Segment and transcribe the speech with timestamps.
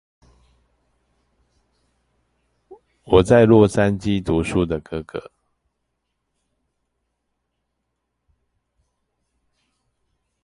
[3.03, 5.31] 我在洛杉磯讀書的哥哥